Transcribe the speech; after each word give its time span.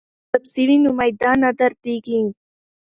که 0.31 0.35
سبزی 0.41 0.63
وي 0.67 0.77
نو 0.83 0.89
معده 0.97 1.31
نه 1.41 1.49
دردیږي. 1.59 2.19